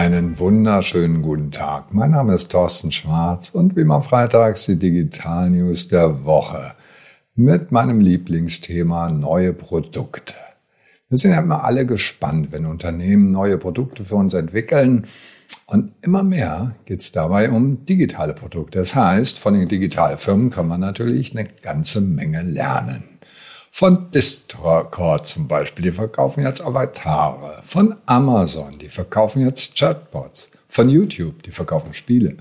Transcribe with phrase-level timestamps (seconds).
[0.00, 1.92] Einen wunderschönen guten Tag.
[1.92, 6.72] Mein Name ist Thorsten Schwarz und wie immer freitags die Digital News der Woche
[7.34, 10.32] mit meinem Lieblingsthema neue Produkte.
[11.10, 15.04] Wir sind ja immer alle gespannt, wenn Unternehmen neue Produkte für uns entwickeln.
[15.66, 18.78] Und immer mehr geht es dabei um digitale Produkte.
[18.78, 23.19] Das heißt, von den Digitalfirmen kann man natürlich eine ganze Menge lernen.
[23.70, 27.62] Von Discord zum Beispiel, die verkaufen jetzt Avatare.
[27.64, 30.50] Von Amazon, die verkaufen jetzt Chatbots.
[30.68, 32.36] Von YouTube, die verkaufen Spiele.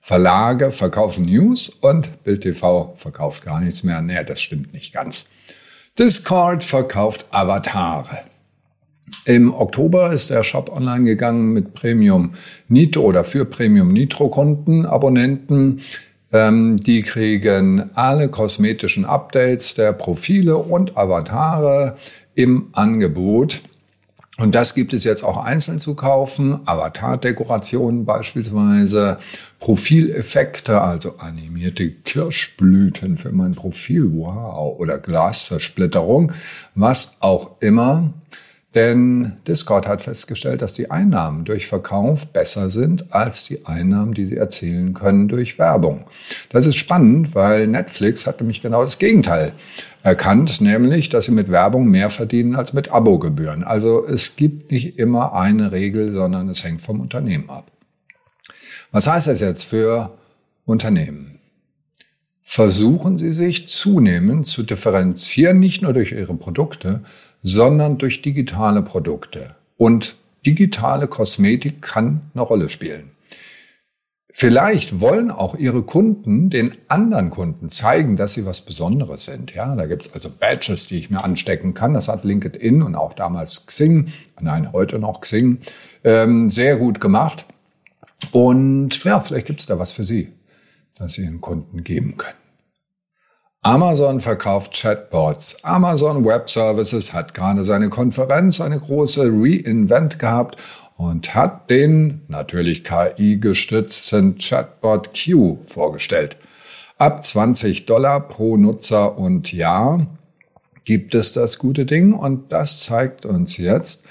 [0.00, 4.00] Verlage verkaufen News und Bild TV verkauft gar nichts mehr.
[4.02, 5.28] Nee, das stimmt nicht ganz.
[5.98, 8.18] Discord verkauft Avatare.
[9.24, 12.34] Im Oktober ist der Shop online gegangen mit Premium
[12.68, 15.80] Nitro oder für Premium Nitro Kunden, Abonnenten.
[16.32, 21.96] Ähm, die kriegen alle kosmetischen Updates der Profile und Avatare
[22.34, 23.62] im Angebot.
[24.38, 26.60] Und das gibt es jetzt auch einzeln zu kaufen.
[26.66, 29.16] Avatar-Dekorationen beispielsweise,
[29.60, 36.32] Profileffekte, also animierte Kirschblüten für mein Profil, wow, oder Glaszersplitterung,
[36.74, 38.12] was auch immer.
[38.76, 44.26] Denn Discord hat festgestellt, dass die Einnahmen durch Verkauf besser sind als die Einnahmen, die
[44.26, 46.04] sie erzielen können durch Werbung.
[46.50, 49.54] Das ist spannend, weil Netflix hat nämlich genau das Gegenteil
[50.02, 53.64] erkannt, nämlich, dass sie mit Werbung mehr verdienen als mit Abogebühren.
[53.64, 57.72] Also es gibt nicht immer eine Regel, sondern es hängt vom Unternehmen ab.
[58.92, 60.18] Was heißt das jetzt für
[60.66, 61.40] Unternehmen?
[62.42, 67.02] Versuchen Sie sich zunehmend zu differenzieren, nicht nur durch Ihre Produkte,
[67.42, 69.56] sondern durch digitale Produkte.
[69.76, 73.10] Und digitale Kosmetik kann eine Rolle spielen.
[74.38, 79.54] Vielleicht wollen auch Ihre Kunden den anderen Kunden zeigen, dass sie was Besonderes sind.
[79.54, 81.94] Ja, da gibt's also Badges, die ich mir anstecken kann.
[81.94, 85.60] Das hat LinkedIn und auch damals Xing, nein, heute noch Xing,
[86.04, 87.46] ähm, sehr gut gemacht.
[88.30, 90.34] Und ja, vielleicht gibt's da was für Sie,
[90.96, 92.45] das Sie Ihren Kunden geben können.
[93.66, 95.64] Amazon verkauft Chatbots.
[95.64, 100.56] Amazon Web Services hat gerade seine Konferenz, eine große Reinvent gehabt
[100.96, 106.36] und hat den natürlich KI-gestützten Chatbot Q vorgestellt.
[106.96, 110.06] Ab 20 Dollar pro Nutzer und Jahr
[110.84, 114.06] gibt es das gute Ding und das zeigt uns jetzt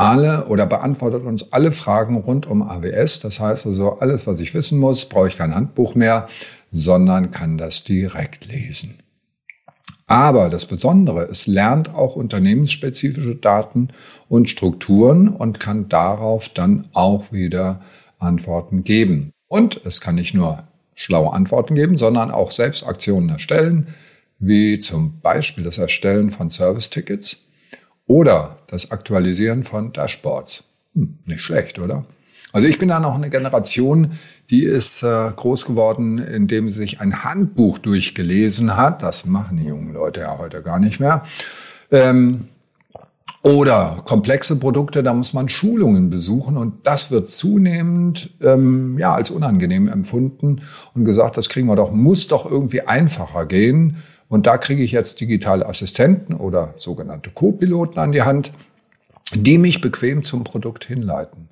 [0.00, 3.20] alle oder beantwortet uns alle Fragen rund um AWS.
[3.20, 6.28] Das heißt also, alles, was ich wissen muss, brauche ich kein Handbuch mehr,
[6.72, 8.98] sondern kann das direkt lesen.
[10.06, 13.88] Aber das Besondere, es lernt auch unternehmensspezifische Daten
[14.28, 17.80] und Strukturen und kann darauf dann auch wieder
[18.18, 19.30] Antworten geben.
[19.48, 23.94] Und es kann nicht nur schlaue Antworten geben, sondern auch selbst Aktionen erstellen,
[24.38, 27.49] wie zum Beispiel das Erstellen von Service-Tickets
[28.10, 30.64] oder das Aktualisieren von Dashboards.
[30.94, 32.04] Hm, nicht schlecht, oder?
[32.52, 34.18] Also ich bin da noch eine Generation,
[34.50, 39.04] die ist äh, groß geworden, indem sie sich ein Handbuch durchgelesen hat.
[39.04, 41.22] Das machen die jungen Leute ja heute gar nicht mehr.
[41.92, 42.48] Ähm,
[43.44, 49.30] oder komplexe Produkte, da muss man Schulungen besuchen und das wird zunehmend ähm, ja als
[49.30, 50.62] unangenehm empfunden
[50.94, 53.98] und gesagt, das kriegen wir doch, muss doch irgendwie einfacher gehen.
[54.30, 58.52] Und da kriege ich jetzt digitale Assistenten oder sogenannte Co-Piloten an die Hand,
[59.34, 61.48] die mich bequem zum Produkt hinleiten.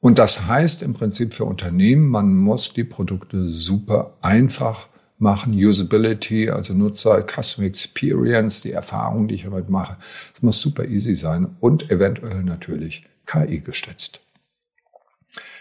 [0.00, 5.54] Und das heißt im Prinzip für Unternehmen, man muss die Produkte super einfach machen.
[5.54, 9.96] Usability, also Nutzer, Custom Experience, die Erfahrung, die ich damit mache.
[10.34, 14.18] Es muss super easy sein und eventuell natürlich KI gestützt.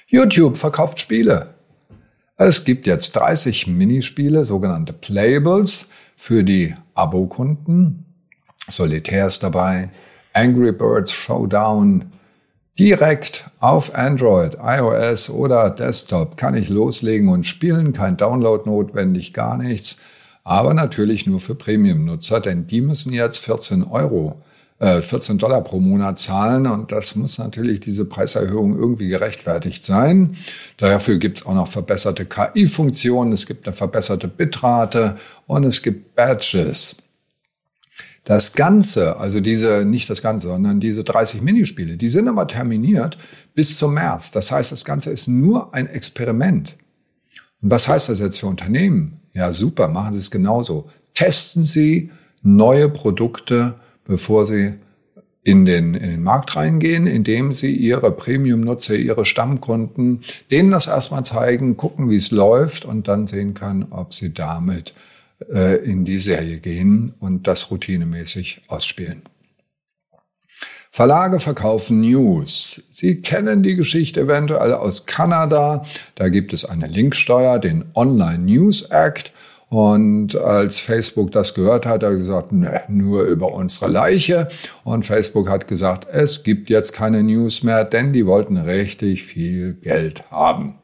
[0.08, 1.54] YouTube verkauft Spiele.
[2.36, 5.90] Es gibt jetzt 30 Minispiele, sogenannte Playables
[6.22, 8.06] für die Abokunden.
[8.68, 9.90] Solitär ist dabei,
[10.34, 12.12] Angry Birds Showdown,
[12.78, 17.92] Direkt auf Android, iOS oder Desktop kann ich loslegen und spielen.
[17.92, 19.98] Kein Download notwendig, gar nichts.
[20.44, 24.42] Aber natürlich nur für Premium-Nutzer, denn die müssen jetzt 14 Euro,
[24.82, 30.36] 14 Dollar pro Monat zahlen und das muss natürlich diese Preiserhöhung irgendwie gerechtfertigt sein.
[30.78, 36.96] Dafür gibt's auch noch verbesserte KI-Funktionen, es gibt eine verbesserte Bitrate und es gibt Badges.
[38.24, 43.18] Das Ganze, also diese, nicht das Ganze, sondern diese 30 Minispiele, die sind aber terminiert
[43.54, 44.32] bis zum März.
[44.32, 46.76] Das heißt, das Ganze ist nur ein Experiment.
[47.62, 49.22] Und was heißt das jetzt für Unternehmen?
[49.34, 50.90] Ja, super, machen Sie es genauso.
[51.14, 52.12] Testen Sie
[52.42, 53.76] neue Produkte,
[54.06, 54.74] bevor Sie
[55.44, 60.22] in den, in den Markt reingehen, indem Sie Ihre Premium-Nutzer, Ihre Stammkunden,
[60.52, 64.94] denen das erstmal zeigen, gucken, wie es läuft und dann sehen können, ob Sie damit
[65.52, 69.24] äh, in die Serie gehen und das routinemäßig ausspielen.
[70.94, 72.84] Verlage verkaufen News.
[72.92, 75.86] Sie kennen die Geschichte eventuell aus Kanada.
[76.16, 79.32] Da gibt es eine Linksteuer, den Online News Act.
[79.72, 84.50] Und als Facebook das gehört hat, hat er gesagt, ne, nur über unsere Leiche.
[84.84, 89.76] Und Facebook hat gesagt, es gibt jetzt keine News mehr, denn die wollten richtig viel
[89.76, 90.76] Geld haben.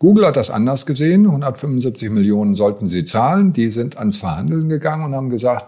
[0.00, 1.26] Google hat das anders gesehen.
[1.26, 3.52] 175 Millionen sollten sie zahlen.
[3.52, 5.66] Die sind ans Verhandeln gegangen und haben gesagt,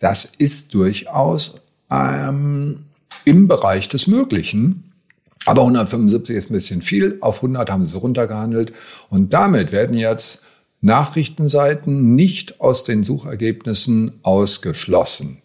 [0.00, 1.62] das ist durchaus
[1.92, 2.86] ähm,
[3.24, 4.92] im Bereich des Möglichen.
[5.46, 7.18] Aber 175 ist ein bisschen viel.
[7.20, 8.72] Auf 100 haben sie es runtergehandelt.
[9.10, 10.42] Und damit werden jetzt
[10.84, 15.40] Nachrichtenseiten nicht aus den Suchergebnissen ausgeschlossen.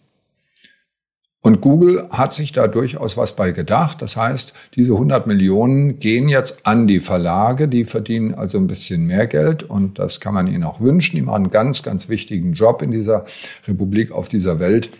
[1.42, 4.02] Und Google hat sich da durchaus was bei gedacht.
[4.02, 7.66] Das heißt, diese 100 Millionen gehen jetzt an die Verlage.
[7.66, 11.16] Die verdienen also ein bisschen mehr Geld und das kann man ihnen auch wünschen.
[11.16, 13.24] Die machen einen ganz, ganz wichtigen Job in dieser
[13.66, 14.90] Republik, auf dieser Welt.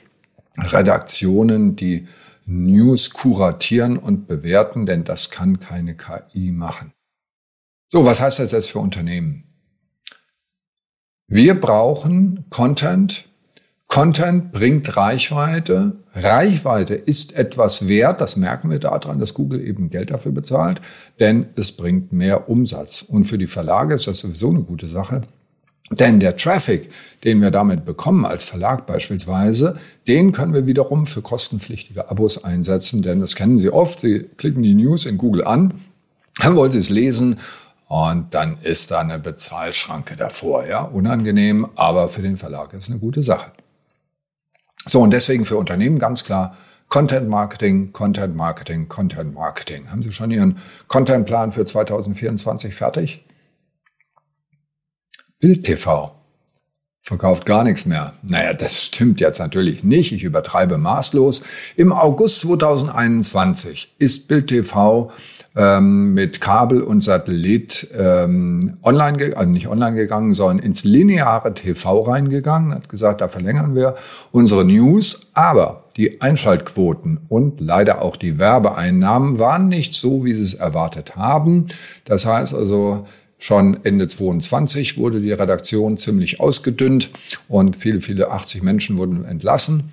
[0.57, 2.07] Redaktionen, die
[2.47, 6.93] News kuratieren und bewerten, denn das kann keine KI machen.
[7.93, 9.50] So, was heißt das jetzt für Unternehmen?
[11.33, 13.25] Wir brauchen Content.
[13.87, 15.93] Content bringt Reichweite.
[16.13, 18.21] Reichweite ist etwas wert.
[18.21, 20.81] Das merken wir daran, dass Google eben Geld dafür bezahlt,
[21.21, 23.03] denn es bringt mehr Umsatz.
[23.03, 25.21] Und für die Verlage ist das sowieso eine gute Sache.
[25.93, 26.91] Denn der Traffic,
[27.23, 29.79] den wir damit bekommen als Verlag beispielsweise,
[30.09, 34.01] den können wir wiederum für kostenpflichtige Abos einsetzen, denn das kennen Sie oft.
[34.01, 35.75] Sie klicken die News in Google an,
[36.41, 37.37] dann wollen Sie es lesen
[37.91, 40.65] und dann ist da eine Bezahlschranke davor.
[40.65, 43.51] Ja, unangenehm, aber für den Verlag ist eine gute Sache.
[44.87, 46.57] So, und deswegen für Unternehmen ganz klar
[46.89, 49.91] Content Marketing, Content Marketing, Content Marketing.
[49.91, 53.25] Haben Sie schon Ihren Contentplan für 2024 fertig?
[55.41, 56.20] Bild TV
[57.11, 58.13] verkauft gar nichts mehr.
[58.23, 60.13] Naja, das stimmt jetzt natürlich nicht.
[60.13, 61.43] Ich übertreibe maßlos.
[61.75, 65.11] Im August 2021 ist Bild TV
[65.57, 71.99] ähm, mit Kabel und Satellit ähm, online, also nicht online gegangen, sondern ins lineare TV
[71.99, 73.97] reingegangen, hat gesagt, da verlängern wir
[74.31, 80.43] unsere News, aber die Einschaltquoten und leider auch die Werbeeinnahmen waren nicht so, wie sie
[80.43, 81.67] es erwartet haben.
[82.05, 83.05] Das heißt also,
[83.43, 87.09] Schon Ende 22 wurde die Redaktion ziemlich ausgedünnt
[87.49, 89.93] und viele, viele 80 Menschen wurden entlassen.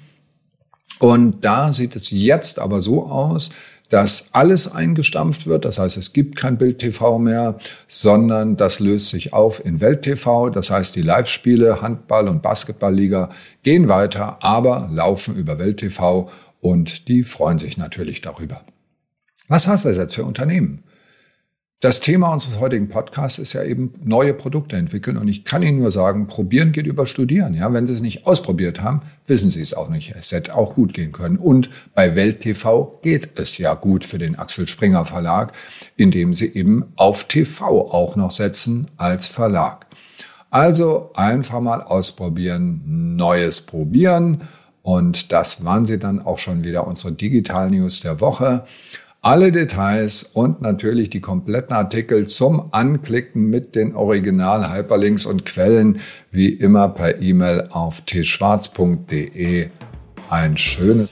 [1.00, 3.52] Und da sieht es jetzt aber so aus,
[3.90, 5.64] dass alles eingestampft wird.
[5.64, 7.58] Das heißt, es gibt kein Bild-TV mehr,
[7.88, 10.50] sondern das löst sich auf in Welt-TV.
[10.50, 13.30] Das heißt, die Live-Spiele, Handball- und Basketballliga
[13.64, 16.30] gehen weiter, aber laufen über Welt-TV
[16.60, 18.62] und die freuen sich natürlich darüber.
[19.48, 20.84] Was heißt das jetzt für Unternehmen?
[21.80, 25.16] Das Thema unseres heutigen Podcasts ist ja eben neue Produkte entwickeln.
[25.16, 27.54] Und ich kann Ihnen nur sagen, probieren geht über studieren.
[27.54, 30.12] Ja, wenn Sie es nicht ausprobiert haben, wissen Sie es auch nicht.
[30.18, 31.38] Es hätte auch gut gehen können.
[31.38, 35.54] Und bei Welt TV geht es ja gut für den Axel Springer Verlag,
[35.98, 39.86] indem Sie eben auf TV auch noch setzen als Verlag.
[40.50, 44.42] Also einfach mal ausprobieren, Neues probieren.
[44.82, 48.66] Und das waren sie dann auch schon wieder unsere Digital News der Woche.
[49.28, 56.00] Alle Details und natürlich die kompletten Artikel zum Anklicken mit den Original-Hyperlinks und Quellen
[56.32, 59.68] wie immer per E-Mail auf tschwarz.de.
[60.30, 61.12] Ein schönes.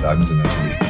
[0.00, 0.83] Bleiben Sie natürlich